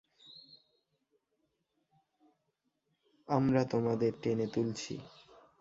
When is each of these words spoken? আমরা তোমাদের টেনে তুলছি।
আমরা 3.27 3.61
তোমাদের 3.65 4.11
টেনে 4.21 4.47
তুলছি। 4.47 4.95